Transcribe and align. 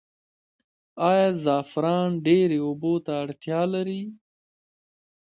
آیا 1.09 1.29
زعفران 1.43 2.09
ډیرې 2.25 2.59
اوبو 2.67 2.93
ته 3.05 3.11
اړتیا 3.23 3.61
لري؟ 3.73 4.01